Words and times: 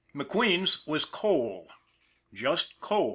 McQueen's 0.15 0.87
was 0.87 1.05
coal 1.05 1.67
just 2.33 2.79
coal. 2.79 3.09